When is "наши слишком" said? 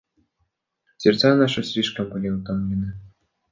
1.35-2.09